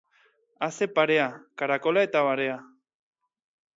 [0.67, 1.27] A ze parea,
[1.63, 2.57] karakola ta barea!